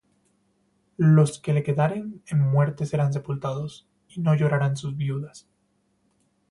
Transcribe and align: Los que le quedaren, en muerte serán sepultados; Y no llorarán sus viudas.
Los 0.97 1.37
que 1.39 1.53
le 1.53 1.61
quedaren, 1.61 2.23
en 2.25 2.39
muerte 2.39 2.87
serán 2.87 3.13
sepultados; 3.13 3.87
Y 4.09 4.19
no 4.19 4.33
llorarán 4.33 4.75
sus 4.75 4.97
viudas. 4.97 5.47